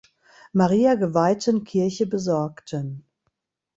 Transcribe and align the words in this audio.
Maria 0.51 0.95
geweihten 0.95 1.63
Kirche 1.63 2.07
besorgten. 2.07 3.05